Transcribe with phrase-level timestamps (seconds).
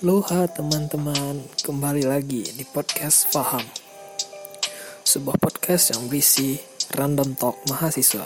[0.00, 3.60] Luha teman-teman, kembali lagi di podcast Faham.
[5.04, 6.56] Sebuah podcast yang berisi
[6.96, 8.24] random talk mahasiswa.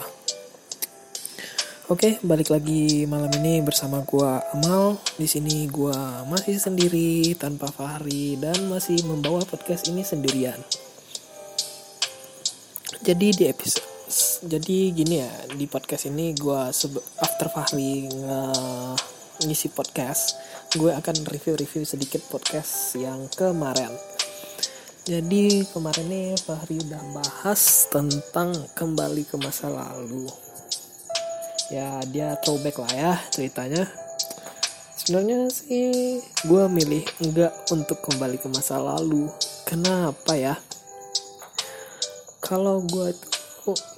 [1.91, 4.95] Oke, balik lagi malam ini bersama gua Amal.
[5.19, 10.63] Di sini gua masih sendiri tanpa Fahri dan masih membawa podcast ini sendirian.
[13.03, 14.00] Jadi di episode
[14.41, 16.33] jadi gini ya, di podcast ini
[16.73, 18.97] sebe- after Fahri nge-
[19.45, 20.41] ngisi podcast,
[20.73, 23.93] gue akan review-review sedikit podcast yang kemarin.
[25.05, 30.25] Jadi kemarin nih Fahri udah bahas tentang kembali ke masa lalu.
[31.69, 33.85] Ya dia throwback lah ya ceritanya.
[34.97, 36.17] Sebenarnya sih
[36.49, 39.29] gue milih enggak untuk kembali ke masa lalu.
[39.69, 40.57] Kenapa ya?
[42.41, 43.30] Kalau gue itu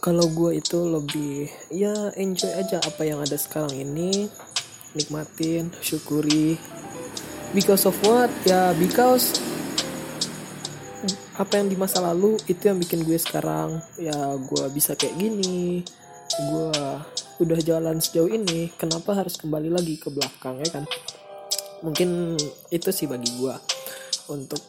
[0.01, 4.31] kalau gue itu lebih ya enjoy aja apa yang ada sekarang ini.
[4.93, 6.61] Nikmatin syukuri.
[7.57, 8.29] Because of what?
[8.45, 9.41] Ya because
[11.37, 13.81] apa yang di masa lalu itu yang bikin gue sekarang.
[13.97, 15.83] Ya gue bisa kayak gini.
[16.53, 16.73] Gue
[17.41, 18.73] udah jalan sejauh ini.
[18.77, 20.85] Kenapa harus kembali lagi ke belakang ya kan?
[21.83, 22.39] Mungkin
[22.71, 23.55] itu sih bagi gue
[24.31, 24.63] untuk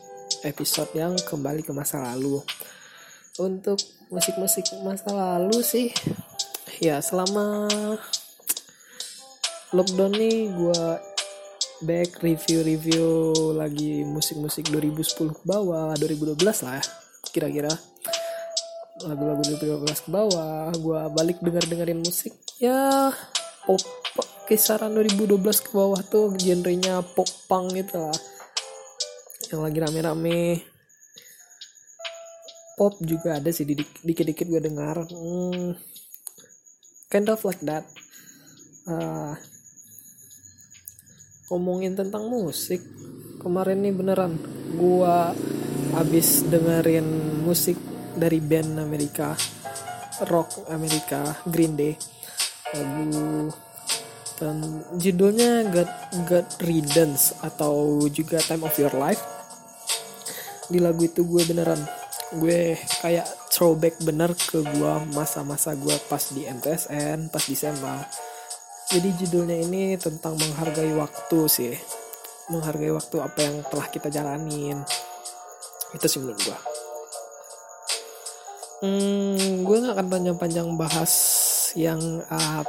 [0.43, 2.43] episode yang kembali ke masa lalu
[3.41, 3.81] untuk
[4.13, 5.89] musik-musik masa lalu sih
[6.77, 7.65] ya selama
[9.73, 10.81] lockdown nih gue
[11.83, 16.83] back review-review lagi musik-musik 2010 ke bawah 2012 lah
[17.33, 17.73] kira-kira.
[19.03, 23.09] Lagu-lagu 2012 ke bawah gue balik denger dengerin musik ya
[23.65, 23.81] pop
[24.45, 28.19] kisaran 2012 ke bawah tuh genrenya pop punk gitu lah.
[29.49, 30.39] Yang lagi rame-rame
[32.73, 35.05] pop juga ada sih di- dikit-dikit gue dengar.
[35.09, 35.77] Hmm,
[37.13, 37.85] kind of like that.
[38.83, 39.37] Ah,
[41.53, 42.81] ngomongin tentang musik
[43.37, 44.33] kemarin nih beneran
[44.73, 45.35] gua
[45.93, 47.05] abis dengerin
[47.45, 47.77] musik
[48.17, 49.37] dari band Amerika
[50.25, 51.93] rock Amerika Green Day.
[52.73, 53.53] Lagu
[54.41, 55.91] dan judulnya God
[56.25, 59.21] God Riddance atau juga Time of Your Life.
[60.73, 61.77] Di lagu itu gue beneran
[62.37, 67.97] gue kayak throwback bener ke gue masa-masa gue pas di MTSN pas di SMA
[68.93, 71.73] jadi judulnya ini tentang menghargai waktu sih.
[72.53, 74.85] Menghargai waktu apa yang telah kita jalanin.
[75.97, 76.59] Itu sih menurut gue
[78.83, 81.13] hmm, gue gak akan panjang-panjang bahas
[81.79, 82.63] yang uh,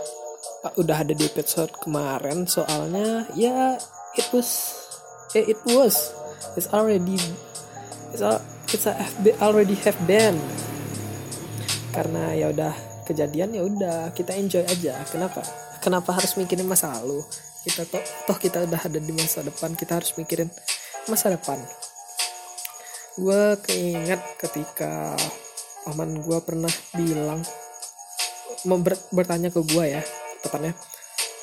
[0.79, 2.47] udah ada di episode kemarin.
[2.47, 3.77] Soalnya ya
[4.15, 4.79] it was
[5.35, 6.15] eh, it was.
[6.55, 7.19] It's already
[8.15, 8.45] it's, al-
[8.83, 10.35] a FB already have been
[11.95, 12.75] karena ya udah
[13.07, 14.99] kejadian ya udah kita enjoy aja.
[15.07, 15.47] Kenapa?
[15.79, 17.23] Kenapa harus mikirin masa lalu?
[17.63, 20.51] Kita toh, toh kita udah ada di masa depan kita harus mikirin
[21.07, 21.63] masa depan.
[23.15, 25.15] Gue keinget ketika
[25.87, 27.47] paman gue pernah bilang
[28.67, 30.03] member- bertanya ke gue ya
[30.41, 30.73] tepatnya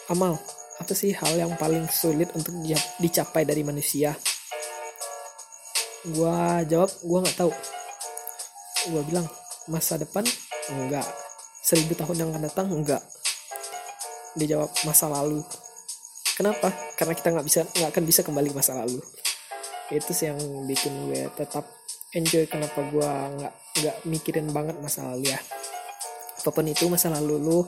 [0.09, 0.35] Amal
[0.81, 2.57] apa sih hal yang paling sulit untuk
[2.97, 4.17] dicapai dari manusia
[6.01, 7.53] gue jawab gue nggak tahu.
[8.89, 9.27] Gue bilang
[9.69, 10.25] masa depan?
[10.73, 11.05] Enggak.
[11.61, 12.67] Seribu tahun yang akan datang?
[12.73, 13.05] Enggak.
[14.33, 15.45] Dia jawab masa lalu.
[16.33, 16.73] Kenapa?
[16.97, 18.97] Karena kita nggak bisa nggak akan bisa kembali ke masa lalu.
[19.93, 21.69] Itu sih yang bikin gue tetap
[22.17, 25.39] enjoy kenapa gue nggak nggak mikirin banget masa lalu ya.
[26.41, 27.59] Apa pun itu masa lalu lu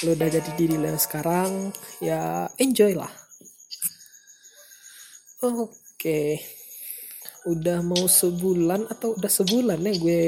[0.00, 1.70] lu udah jadi diri lu sekarang
[2.02, 3.12] ya enjoy lah.
[5.40, 6.59] Oke
[7.48, 10.24] udah mau sebulan atau udah sebulan ya gue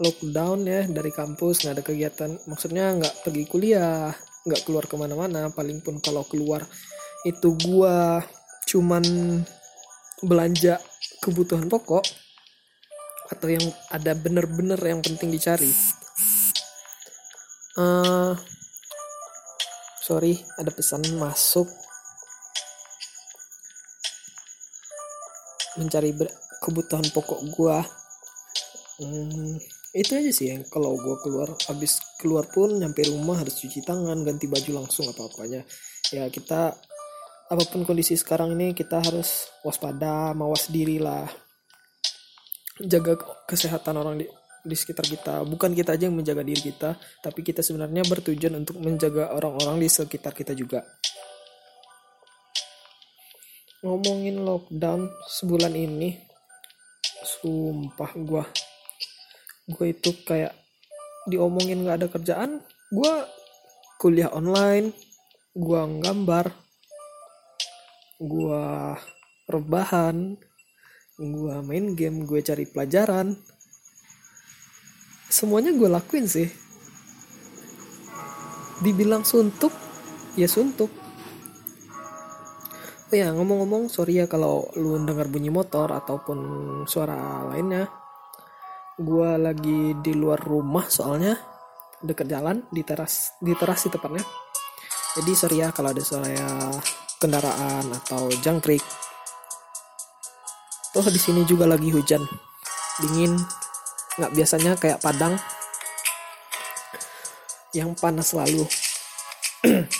[0.00, 2.30] lockdown ya dari kampus nggak ada kegiatan.
[2.48, 4.14] Maksudnya nggak pergi kuliah
[4.48, 5.52] nggak keluar ke mana-mana.
[5.52, 6.64] Paling pun kalau keluar
[7.26, 8.22] itu gua
[8.68, 9.04] cuman
[10.22, 10.78] belanja
[11.20, 12.04] kebutuhan pokok
[13.28, 15.68] atau yang ada bener-bener yang penting dicari.
[17.76, 18.32] Eh
[20.00, 21.68] sorry ada pesan masuk
[25.76, 26.16] mencari
[26.64, 27.84] kebutuhan pokok gua.
[28.98, 29.60] Hmm,
[29.96, 34.20] itu aja sih yang kalau gue keluar habis keluar pun nyampe rumah harus cuci tangan
[34.20, 35.64] ganti baju langsung apa apanya.
[36.12, 36.76] Ya kita
[37.48, 41.24] apa pun kondisi sekarang ini kita harus waspada mawas diri lah.
[42.78, 43.16] Jaga
[43.48, 44.26] kesehatan orang di,
[44.60, 45.34] di sekitar kita.
[45.48, 46.92] Bukan kita aja yang menjaga diri kita
[47.24, 50.84] tapi kita sebenarnya bertujuan untuk menjaga orang-orang di sekitar kita juga
[53.78, 56.18] ngomongin lockdown sebulan ini
[57.22, 58.44] sumpah gua.
[59.68, 60.56] Gue itu kayak
[61.28, 63.14] diomongin nggak ada kerjaan gue
[64.00, 64.96] kuliah online
[65.52, 66.48] gue nggambar
[68.16, 68.64] gue
[69.44, 70.40] rebahan
[71.20, 73.34] gue main game gue cari pelajaran.
[75.28, 76.48] Semuanya gue lakuin sih.
[78.80, 79.74] Dibilang suntuk
[80.38, 81.07] ya suntuk
[83.08, 86.38] oh ya ngomong-ngomong sorry ya kalau lu dengar bunyi motor ataupun
[86.84, 87.88] suara lainnya
[89.00, 91.32] gue lagi di luar rumah soalnya
[92.04, 94.22] deket jalan di teras di teras sih tepatnya
[95.16, 96.30] jadi sorry ya kalau ada suara
[97.18, 98.82] kendaraan atau jangkrik.
[100.94, 102.22] Toh di sini juga lagi hujan,
[103.02, 103.34] dingin,
[104.16, 105.34] nggak biasanya kayak Padang
[107.74, 108.64] yang panas selalu.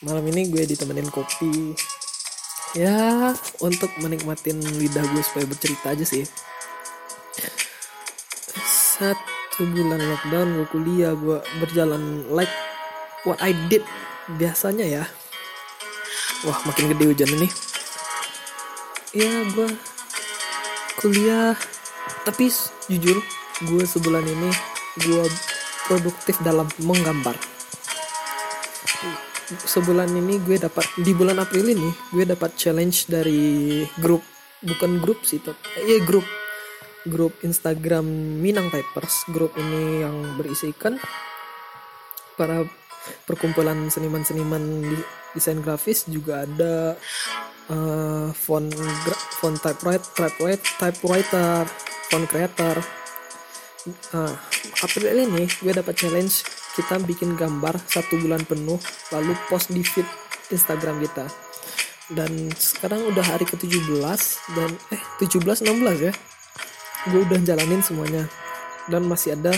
[0.00, 1.76] Malam ini gue ditemenin kopi.
[2.72, 6.24] Ya, untuk menikmatin lidah gue supaya bercerita aja sih.
[8.64, 12.48] Satu bulan lockdown gue kuliah gue berjalan like
[13.28, 13.84] what I did
[14.40, 15.04] biasanya ya
[16.48, 17.48] wah makin gede hujan ini
[19.12, 19.68] ya gue
[21.02, 21.52] kuliah
[22.24, 22.48] tapi
[22.88, 23.18] jujur
[23.68, 24.50] gue sebulan ini
[25.04, 25.24] gue
[25.84, 27.36] produktif dalam menggambar
[29.50, 34.22] sebulan ini gue dapat di bulan April ini gue dapat challenge dari grup
[34.62, 35.58] bukan grup sih tapi
[35.88, 36.22] ya grup
[37.08, 38.04] grup Instagram
[38.40, 39.24] Minang Papers.
[39.32, 41.00] Grup ini yang berisikan
[42.36, 42.64] para
[43.24, 44.84] perkumpulan seniman-seniman
[45.32, 46.98] desain grafis juga ada
[47.72, 48.68] uh, font
[49.40, 51.64] font typewriter, typewriter, typewriter,
[52.12, 52.76] font creator.
[54.12, 54.34] Uh,
[54.84, 56.44] April ini gue dapat challenge
[56.78, 58.78] kita bikin gambar satu bulan penuh
[59.10, 60.06] lalu post di feed
[60.54, 61.26] Instagram kita.
[62.10, 64.20] Dan sekarang udah hari ke-17
[64.58, 66.12] dan eh 17 16 ya.
[67.10, 68.26] Gue udah jalanin semuanya.
[68.90, 69.54] Dan masih ada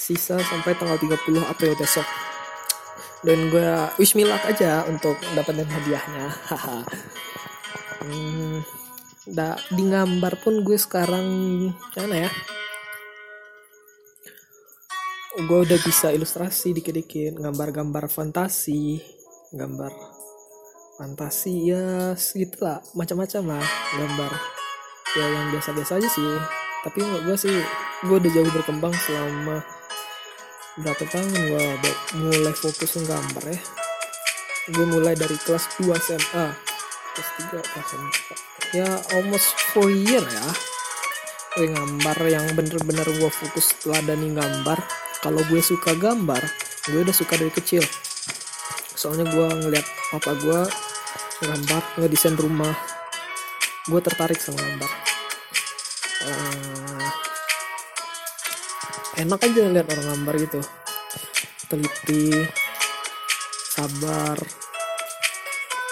[0.00, 2.08] sisa sampai tanggal 30 April besok.
[3.20, 3.68] Dan gue
[4.00, 6.26] wish me luck aja untuk dapetin hadiahnya.
[6.48, 6.78] Haha.
[8.00, 8.64] Hmm,
[9.28, 11.28] da, di gambar pun gue sekarang
[11.92, 12.30] mana ya
[15.40, 17.40] gue udah bisa ilustrasi dikit-dikit.
[17.40, 19.00] Gambar-gambar fantasi
[19.50, 19.90] gambar
[21.00, 22.84] fantasi ya segitulah.
[22.92, 23.66] Macam-macam lah
[23.96, 24.32] gambar.
[25.16, 26.32] Ya yang biasa-biasa aja sih.
[26.84, 27.56] Tapi menurut gue sih
[28.04, 29.64] gue udah jauh berkembang selama
[30.80, 31.28] berapa tahun?
[31.34, 31.66] Gue
[32.20, 33.60] mulai fokus gambar ya.
[34.70, 36.46] Gue mulai dari kelas 2 SMA
[37.10, 37.90] kelas 3 kelas
[38.70, 38.88] 4 ya
[39.18, 40.46] almost 4 year ya.
[41.58, 46.40] Gue gambar yang bener-bener gue fokus teladani gambar kalau gue suka gambar
[46.88, 47.84] gue udah suka dari kecil.
[48.96, 50.60] Soalnya gue ngeliat papa gue
[51.44, 52.72] gambar ngedesain rumah.
[53.84, 54.90] Gue tertarik sama gambar.
[56.20, 57.08] Uh,
[59.20, 60.60] enak aja lihat orang gambar gitu.
[61.68, 62.32] Teliti
[63.76, 64.36] sabar.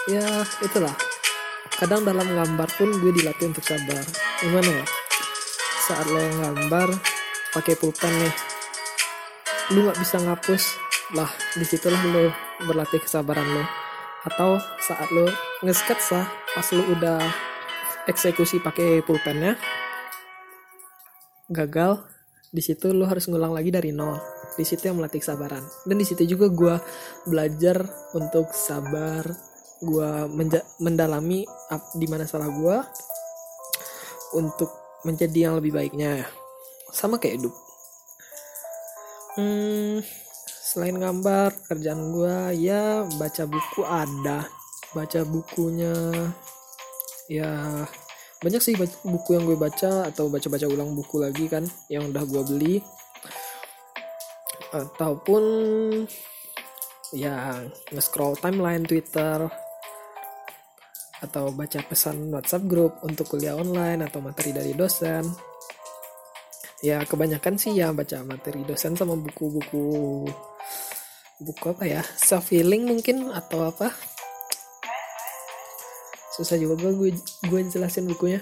[0.09, 0.25] Ya
[0.65, 0.97] itulah.
[1.77, 4.03] Kadang dalam gambar pun gue dilatih untuk sabar.
[4.41, 4.87] Gimana ya?
[5.85, 6.89] Saat lo gambar
[7.53, 8.48] pakai pulpen nih
[9.73, 10.65] lu nggak bisa ngapus.
[11.17, 12.33] Lah di situlah lo
[12.69, 13.65] berlatih kesabaran lo
[14.29, 15.29] atau saat lo
[15.65, 17.23] ngesketsa pas lo udah
[18.11, 19.57] eksekusi pakai pulpennya
[21.49, 22.05] gagal
[22.49, 24.17] di situ lo harus ngulang lagi dari nol.
[24.57, 25.63] Di situ yang melatih kesabaran.
[25.87, 26.75] Dan di situ juga gue
[27.29, 27.85] belajar
[28.17, 29.23] untuk sabar.
[29.79, 30.27] Gue
[30.83, 31.47] mendalami
[31.95, 32.77] di mana salah gue
[34.35, 36.27] untuk menjadi yang lebih baiknya.
[36.91, 37.68] Sama kayak hidup
[39.39, 40.03] hmm,
[40.43, 44.45] selain gambar kerjaan gue ya baca buku ada.
[44.91, 45.95] Baca bukunya
[47.31, 47.85] ya
[48.43, 52.43] banyak sih buku yang gue baca atau baca-baca ulang buku lagi kan yang udah gue
[52.51, 52.77] beli.
[54.75, 55.43] Ataupun
[57.15, 57.63] ya
[57.95, 59.47] nge-scroll timeline Twitter.
[61.19, 65.27] Atau baca pesan WhatsApp grup untuk kuliah online atau materi dari dosen
[66.79, 70.27] ya kebanyakan sih ya baca materi dosen sama buku-buku
[71.43, 72.03] buku apa ya?
[72.19, 73.91] Self healing mungkin atau apa?
[76.35, 78.39] Susah juga gue gue jelasin bukunya.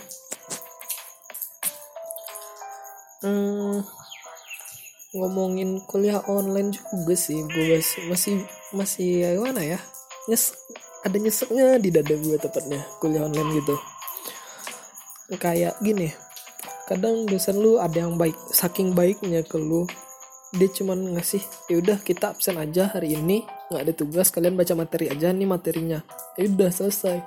[3.24, 3.80] Hmm,
[5.16, 7.80] ngomongin kuliah online juga sih gue
[8.12, 8.44] masih
[8.76, 9.80] masih ya gimana ya?
[10.28, 10.52] Nyes
[11.00, 13.76] ada nyeseknya di dada gue tepatnya kuliah online gitu.
[15.40, 16.25] Kayak gini
[16.86, 19.84] kadang dosen lu ada yang baik saking baiknya ke lu.
[20.54, 23.42] Dia cuman ngasih ya udah kita absen aja hari ini.
[23.68, 25.98] Nggak ada tugas kalian baca materi aja nih materinya.
[26.38, 27.18] Ya udah selesai.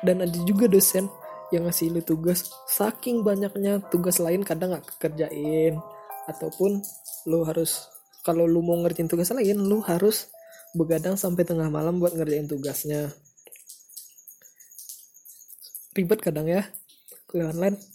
[0.00, 1.12] Dan ada juga dosen
[1.52, 5.76] yang ngasih lu tugas saking banyaknya tugas lain kadang nggak kerjain.
[6.24, 6.80] Ataupun
[7.28, 7.92] lu harus
[8.24, 10.32] kalau lu mau ngerjain tugas lain lu harus
[10.72, 13.12] begadang sampai tengah malam buat ngerjain tugasnya.
[15.94, 16.64] Ribet kadang ya
[17.28, 17.93] kuliah online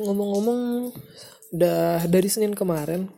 [0.00, 0.92] ngomong-ngomong
[1.52, 3.12] udah dari Senin kemarin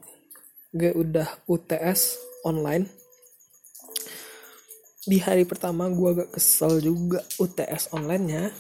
[0.74, 2.90] gue udah UTS online.
[5.04, 8.50] Di hari pertama gue agak kesel juga UTS online-nya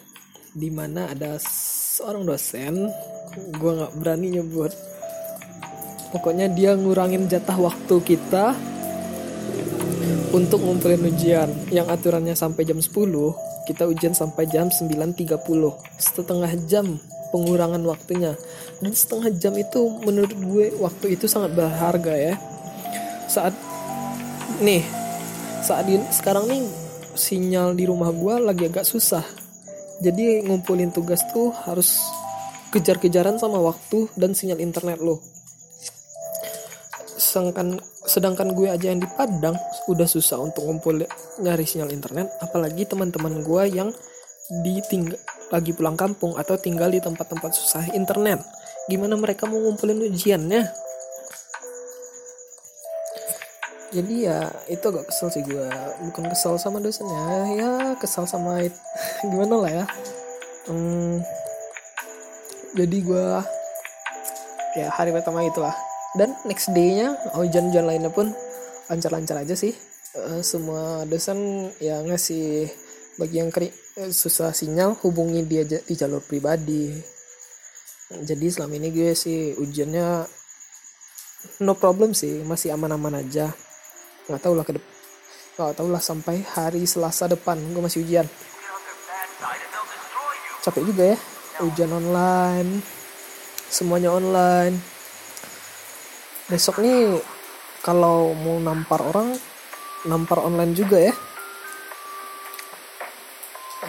[0.54, 2.86] di mana ada seorang dosen
[3.34, 4.70] gue nggak berani nyebut.
[6.14, 8.54] Pokoknya dia ngurangin jatah waktu kita
[10.30, 11.50] untuk ngumpulin ujian.
[11.74, 12.94] Yang aturannya sampai jam 10
[13.64, 15.40] kita ujian sampai jam 9.30
[15.96, 17.00] setengah jam
[17.34, 18.38] pengurangan waktunya.
[18.78, 22.34] Dan setengah jam itu menurut gue waktu itu sangat berharga ya.
[23.26, 23.58] Saat
[24.62, 24.86] nih
[25.66, 26.62] saat ini sekarang nih
[27.18, 29.26] sinyal di rumah gue lagi agak susah.
[29.98, 31.98] Jadi ngumpulin tugas tuh harus
[32.70, 35.18] kejar-kejaran sama waktu dan sinyal internet lo.
[37.18, 39.58] Sedangkan sedangkan gue aja yang di Padang
[39.90, 41.02] udah susah untuk ngumpul
[41.42, 42.30] nyari sinyal internet.
[42.38, 43.90] Apalagi teman-teman gue yang
[44.62, 45.16] ditinggal
[45.54, 48.42] lagi pulang kampung atau tinggal di tempat-tempat susah internet.
[48.90, 50.66] Gimana mereka mau ngumpulin ujiannya?
[53.94, 55.70] Jadi ya itu agak kesel sih gue
[56.10, 57.70] bukan kesel sama dosennya ya
[58.02, 58.74] kesel sama it.
[59.30, 59.84] gimana lah ya.
[60.66, 61.22] Hmm,
[62.74, 63.26] jadi gue
[64.74, 65.74] ya hari pertama itulah.
[66.18, 68.34] Dan next day-nya hujan-hujan lainnya pun
[68.90, 69.74] lancar-lancar aja sih.
[70.14, 72.70] Uh, semua dosen ya ngasih
[73.14, 76.94] bagi yang keri eh, susah sinyal hubungi dia di jalur pribadi.
[78.14, 80.06] Jadi selama ini gue sih ujiannya
[81.64, 83.50] no problem sih masih aman-aman aja.
[84.26, 84.92] Nggak tahu lah ke depan
[85.54, 88.26] nggak tahu lah sampai hari Selasa depan gue masih ujian.
[90.66, 91.18] Capek juga ya
[91.62, 92.82] ujian online
[93.70, 94.74] semuanya online.
[96.50, 97.22] Besok nih
[97.86, 99.34] kalau mau nampar orang
[100.04, 101.14] nampar online juga ya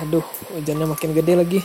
[0.05, 0.21] aduh
[0.53, 1.61] hujannya makin gede lagi.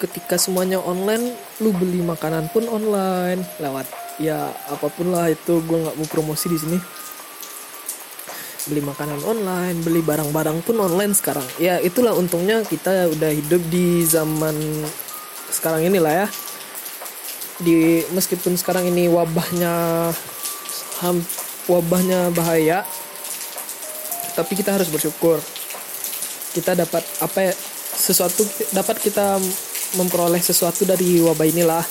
[0.00, 3.44] Ketika semuanya online lu beli makanan pun online.
[3.60, 3.84] Lewat
[4.16, 6.78] ya apa pun lah itu gue nggak mau promosi di sini
[8.64, 11.44] beli makanan online beli barang-barang pun online sekarang.
[11.60, 14.56] Ya itulah untungnya kita udah hidup di zaman
[15.52, 16.26] sekarang inilah ya.
[17.60, 20.10] Di meskipun sekarang ini wabahnya
[21.04, 21.20] ham,
[21.68, 22.82] wabahnya bahaya
[24.34, 25.38] tapi kita harus bersyukur.
[26.54, 27.54] Kita dapat apa ya
[27.94, 28.42] sesuatu
[28.74, 29.38] dapat kita
[29.94, 31.84] memperoleh sesuatu dari wabah inilah.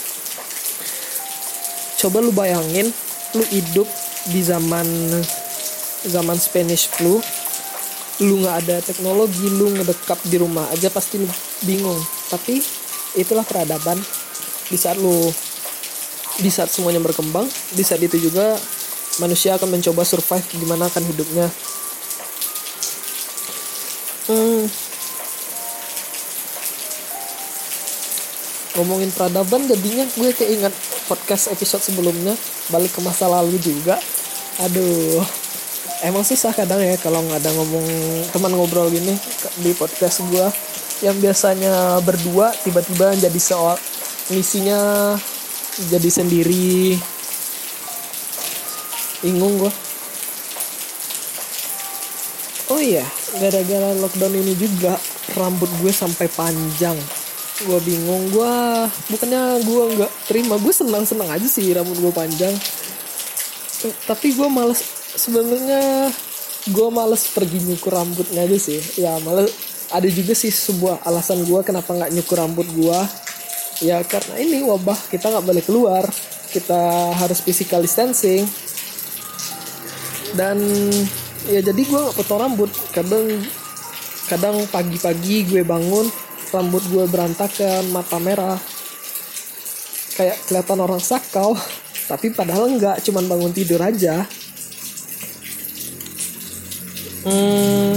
[2.04, 2.92] Coba lu bayangin
[3.38, 3.88] lu hidup
[4.28, 4.86] di zaman
[6.08, 7.24] zaman Spanish flu
[8.22, 11.26] lu nggak ada teknologi lu ngedekap di rumah aja pasti lu
[11.66, 11.98] bingung.
[12.30, 12.62] Tapi
[13.18, 13.98] itulah peradaban.
[14.70, 15.34] Di saat lu
[16.42, 17.46] di saat semuanya berkembang
[17.78, 18.58] di saat itu juga
[19.22, 21.48] manusia akan mencoba survive gimana akan hidupnya.
[24.24, 24.64] Hmm,
[28.80, 30.74] ngomongin peradaban jadinya gue keinget
[31.10, 32.34] podcast episode sebelumnya.
[32.72, 34.00] Balik ke masa lalu juga.
[34.64, 35.43] Aduh
[36.04, 37.88] emang susah kadang ya kalau nggak ada ngomong
[38.36, 39.16] teman ngobrol gini
[39.64, 40.48] di podcast gue
[41.00, 43.80] yang biasanya berdua tiba-tiba jadi soal
[44.32, 45.16] misinya
[45.88, 47.00] jadi sendiri.
[49.24, 49.72] Bingung gue
[52.72, 53.08] oh iya
[53.40, 55.00] gara-gara lockdown ini juga
[55.40, 57.00] rambut gue sampai panjang.
[57.64, 58.54] Gue bingung gue
[59.08, 62.52] bukannya gue nggak terima gue senang senang aja sih rambut gue panjang.
[64.08, 66.10] Tapi gue males sebenarnya
[66.70, 68.82] gue males pergi nyukur rambutnya aja sih.
[69.00, 69.52] Ya males.
[69.94, 73.00] Ada juga sih sebuah alasan gue kenapa nggak nyukur rambut gue
[73.86, 76.06] ya karena ini wabah kita nggak boleh keluar.
[76.50, 78.46] Kita harus physical distancing.
[80.34, 80.58] Dan
[81.50, 82.72] ya jadi gue nggak potong rambut.
[82.90, 83.26] Kadang
[84.30, 86.10] kadang pagi-pagi gue bangun
[86.54, 88.58] rambut gue berantakan mata merah.
[90.14, 91.54] Kayak kelihatan orang sakau.
[92.04, 94.28] Tapi padahal enggak cuman bangun tidur aja
[97.24, 97.94] hmm,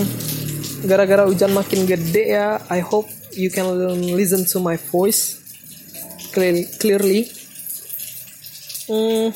[0.86, 3.66] gara-gara hujan makin gede ya I hope you can
[4.14, 5.42] listen to my voice
[6.32, 7.26] clearly.
[8.86, 9.34] Hmm,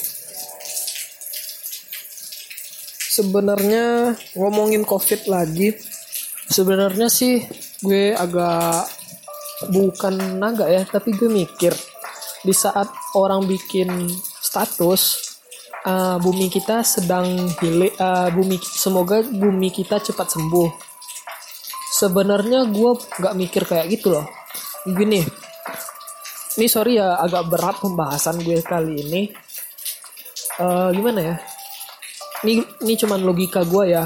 [3.11, 5.75] sebenarnya ngomongin covid lagi
[6.47, 7.42] sebenarnya sih
[7.82, 8.87] gue agak
[9.75, 11.75] bukan naga ya tapi gue mikir
[12.40, 14.09] di saat orang bikin
[14.40, 15.30] status
[15.87, 20.69] uh, bumi kita sedang hile uh, bumi semoga bumi kita cepat sembuh.
[22.01, 24.27] Sebenarnya gue nggak mikir kayak gitu loh.
[24.89, 25.21] Gini.
[26.59, 29.23] Ini sorry ya agak berat pembahasan gue kali ini.
[30.61, 31.37] Uh, gimana ya?
[32.45, 32.53] Ini
[32.85, 34.05] ini cuman logika gue ya.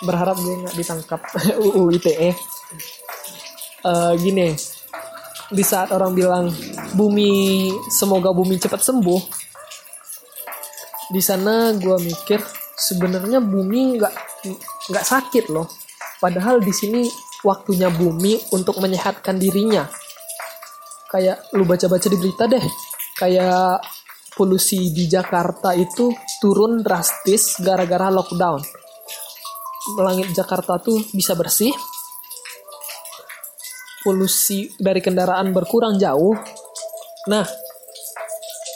[0.00, 1.20] Berharap gue nggak ditangkap
[1.64, 2.30] UU ITE
[3.84, 4.56] uh, gini.
[5.50, 6.46] Di saat orang bilang
[6.94, 9.39] bumi semoga bumi cepat sembuh
[11.10, 12.38] di sana gue mikir
[12.78, 14.14] sebenarnya bumi nggak
[14.94, 15.66] nggak sakit loh.
[16.22, 17.02] Padahal di sini
[17.42, 19.84] waktunya bumi untuk menyehatkan dirinya.
[21.10, 22.62] Kayak lu baca-baca di berita deh
[23.18, 23.82] kayak
[24.32, 28.62] polusi di Jakarta itu turun drastis gara-gara lockdown.
[29.98, 31.74] Langit Jakarta tuh bisa bersih
[34.00, 36.32] polusi dari kendaraan berkurang jauh.
[37.28, 37.44] Nah,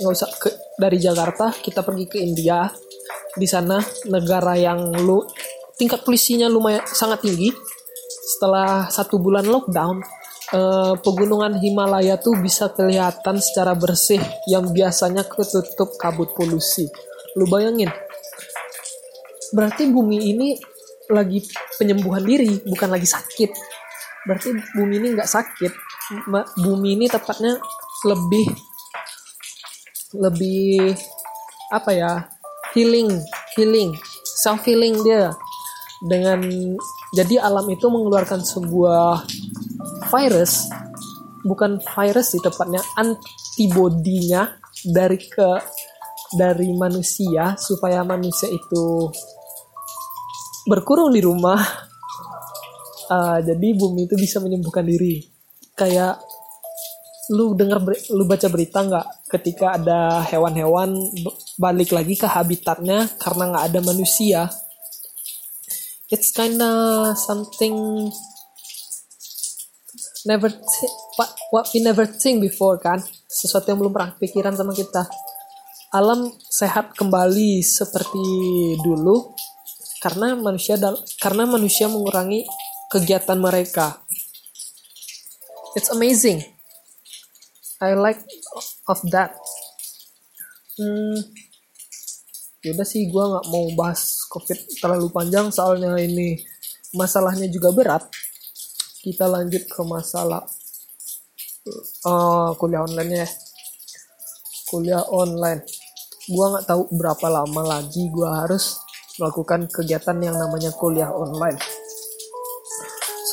[0.02, 2.68] nggak usah ke dari Jakarta kita pergi ke India.
[3.34, 5.22] Di sana negara yang lu
[5.74, 7.50] tingkat polusinya lumayan sangat tinggi.
[8.24, 10.00] Setelah satu bulan lockdown,
[10.54, 16.86] eh, pegunungan Himalaya tuh bisa kelihatan secara bersih yang biasanya ketutup kabut polusi.
[17.34, 17.90] Lu bayangin,
[19.50, 20.48] berarti bumi ini
[21.10, 21.42] lagi
[21.76, 23.50] penyembuhan diri, bukan lagi sakit
[24.24, 25.72] berarti bumi ini nggak sakit
[26.64, 27.60] bumi ini tepatnya
[28.08, 28.48] lebih
[30.14, 30.94] lebih
[31.74, 32.12] apa ya
[32.72, 33.10] healing
[33.58, 33.94] healing
[34.38, 35.30] self healing dia.
[36.04, 36.44] Dengan
[37.16, 39.24] jadi alam itu mengeluarkan sebuah
[40.12, 40.68] virus
[41.44, 44.52] bukan virus sih tepatnya antibodinya
[44.84, 45.48] dari ke
[46.34, 49.08] dari manusia supaya manusia itu
[50.66, 51.60] berkurung di rumah.
[53.08, 55.24] Uh, jadi bumi itu bisa menyembuhkan diri.
[55.76, 56.20] Kayak
[57.32, 57.80] lu dengar
[58.12, 60.92] lu baca berita nggak ketika ada hewan-hewan
[61.56, 64.40] balik lagi ke habitatnya karena nggak ada manusia
[66.12, 68.08] it's kinda something
[70.28, 70.52] never
[71.16, 75.08] what, what we never think before kan sesuatu yang belum pernah pikiran sama kita
[75.94, 78.26] alam sehat kembali seperti
[78.82, 79.32] dulu
[80.04, 80.76] karena manusia
[81.22, 82.44] karena manusia mengurangi
[82.94, 84.04] kegiatan mereka.
[85.74, 86.53] It's amazing.
[87.84, 88.20] I like
[88.88, 89.36] of that.
[90.80, 91.20] Hmm,
[92.64, 96.40] yaudah sih gue nggak mau bahas covid terlalu panjang soalnya ini
[96.96, 98.08] masalahnya juga berat.
[99.04, 100.42] Kita lanjut ke masalah
[102.08, 103.28] uh, kuliah online ya.
[104.72, 105.60] Kuliah online.
[106.24, 108.80] Gue nggak tahu berapa lama lagi gue harus
[109.20, 111.83] melakukan kegiatan yang namanya kuliah online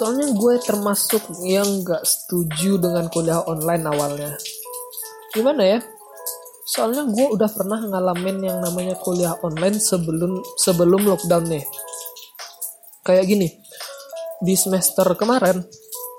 [0.02, 4.34] soalnya gue termasuk yang gak setuju dengan kuliah online awalnya.
[5.30, 5.80] Gimana ya?
[6.66, 11.62] Soalnya gue udah pernah ngalamin yang namanya kuliah online sebelum sebelum lockdown nih.
[13.06, 13.48] Kayak gini
[14.42, 15.62] di semester kemarin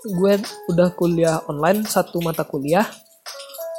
[0.07, 0.35] gue
[0.71, 2.87] udah kuliah online satu mata kuliah.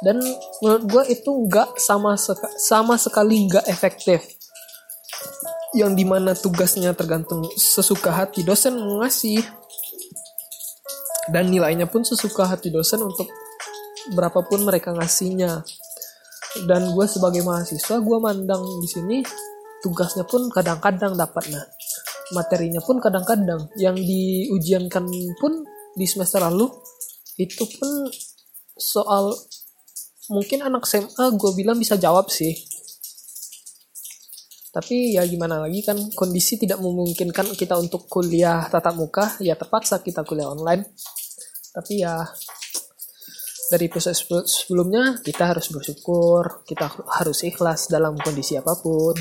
[0.04, 0.20] Dan
[0.60, 4.20] menurut gue itu nggak sama seka sama sekali nggak efektif.
[5.72, 9.63] Yang di mana tugasnya tergantung sesuka hati dosen ngasih
[11.30, 13.28] dan nilainya pun sesuka hati dosen untuk
[14.12, 15.64] berapapun mereka ngasihnya.
[16.68, 19.18] Dan gue sebagai mahasiswa gue mandang di sini
[19.82, 21.64] tugasnya pun kadang-kadang dapat nah.
[22.36, 23.72] Materinya pun kadang-kadang.
[23.80, 25.04] Yang diujiankan
[25.40, 25.52] pun
[25.96, 26.70] di semester lalu
[27.40, 27.90] itu pun
[28.78, 29.34] soal
[30.30, 32.54] mungkin anak SMA gue bilang bisa jawab sih
[34.74, 40.02] tapi ya gimana lagi kan kondisi tidak memungkinkan kita untuk kuliah tatap muka ya terpaksa
[40.02, 40.82] kita kuliah online.
[41.70, 42.18] Tapi ya
[43.70, 44.18] dari episode
[44.50, 49.14] sebelumnya kita harus bersyukur kita harus ikhlas dalam kondisi apa pun.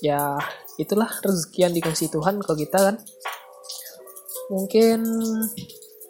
[0.00, 0.40] Ya
[0.80, 2.96] itulah rezeki yang dikasih Tuhan ke kita kan.
[4.48, 5.04] Mungkin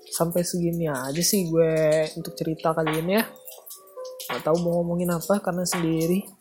[0.07, 3.27] sampai segini aja sih gue untuk cerita kali ini ya.
[4.31, 6.38] Nggak tahu mau ngomongin apa karena sendiri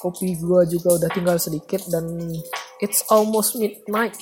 [0.00, 2.08] kopi gue juga udah tinggal sedikit dan
[2.80, 4.16] it's almost midnight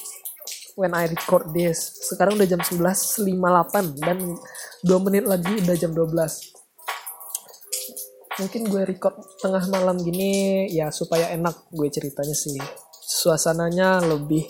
[0.75, 2.03] when I record this.
[2.07, 4.19] Sekarang udah jam 11.58 dan
[4.87, 6.59] 2 menit lagi udah jam 12.
[8.38, 12.59] Mungkin gue record tengah malam gini ya supaya enak gue ceritanya sih.
[13.03, 14.47] Suasananya lebih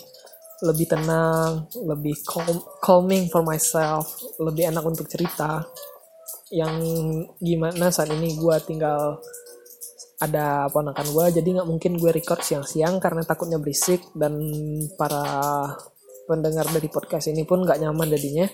[0.59, 5.65] lebih tenang, lebih calm, calming for myself, lebih enak untuk cerita.
[6.53, 6.75] Yang
[7.41, 9.17] gimana saat ini gue tinggal
[10.19, 14.35] ada ponakan gue jadi nggak mungkin gue record siang-siang karena takutnya berisik dan
[14.99, 15.23] para
[16.27, 18.45] pendengar dari podcast ini pun nggak nyaman jadinya.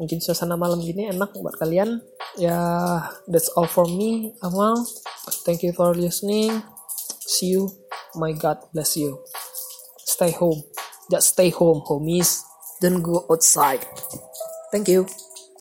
[0.00, 2.00] Mungkin suasana malam gini enak buat kalian.
[2.40, 2.56] Ya
[3.28, 4.80] that's all for me Amal.
[5.44, 6.64] Thank you for listening.
[7.28, 7.68] See you.
[8.16, 9.20] My God bless you.
[10.02, 10.64] Stay home.
[11.12, 12.40] Just stay home homies.
[12.80, 13.84] Don't go outside.
[14.72, 15.29] Thank you